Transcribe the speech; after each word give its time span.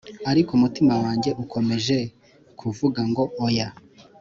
ariko 0.31 0.49
umutima 0.57 0.93
wanjye 1.03 1.29
ukomeje 1.43 1.97
kuvuga 2.59 3.01
ngo 3.09 3.23
oya. 3.45 3.67